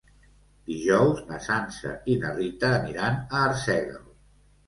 Dijous 0.69 1.19
na 1.31 1.37
Sança 1.47 1.91
i 2.13 2.17
na 2.23 2.33
Rita 2.39 2.71
aniran 2.79 3.19
a 3.21 3.43
Arsèguel. 3.51 4.03